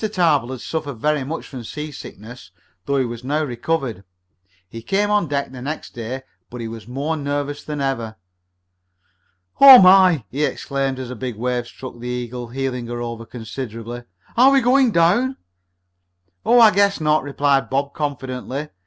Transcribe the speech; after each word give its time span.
Tarbill 0.01 0.49
had 0.49 0.61
suffered 0.61 0.95
very 0.97 1.23
much 1.23 1.45
from 1.47 1.63
seasickness, 1.63 2.49
though 2.87 2.97
he 2.97 3.05
was 3.05 3.23
now 3.23 3.43
recovered. 3.43 4.03
He 4.67 4.81
came 4.81 5.11
on 5.11 5.27
deck 5.27 5.51
the 5.51 5.61
next 5.61 5.91
day, 5.93 6.23
but 6.49 6.59
he 6.59 6.67
was 6.67 6.87
more 6.87 7.15
nervous 7.15 7.63
than 7.63 7.79
ever. 7.81 8.15
"Oh, 9.59 9.79
my!" 9.79 10.23
he 10.31 10.43
exclaimed 10.43 10.97
as 10.97 11.11
a 11.11 11.15
big 11.15 11.35
wave 11.35 11.67
struck 11.67 11.99
the 11.99 12.07
Eagle, 12.07 12.47
heeling 12.47 12.87
her 12.87 12.99
over 12.99 13.27
considerably. 13.27 14.01
"Are 14.35 14.49
we 14.49 14.59
going 14.61 14.89
down?" 14.89 15.37
"Oh, 16.43 16.59
I 16.59 16.71
guess 16.71 16.99
not," 16.99 17.21
replied 17.21 17.69
Bob 17.69 17.93
confidently. 17.93 18.69